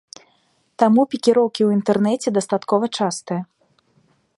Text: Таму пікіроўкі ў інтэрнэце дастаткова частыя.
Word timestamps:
Таму 0.83 1.01
пікіроўкі 1.11 1.61
ў 1.65 1.69
інтэрнэце 1.81 2.29
дастаткова 2.39 2.85
частыя. 2.97 3.41